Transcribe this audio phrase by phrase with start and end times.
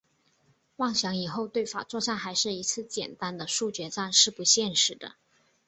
[0.77, 5.13] 妄想以后对法作战还是一次简单的速决战是不现实的。